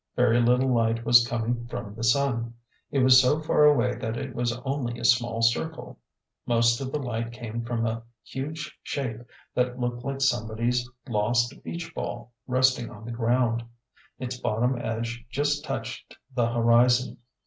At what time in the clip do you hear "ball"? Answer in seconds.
11.93-12.33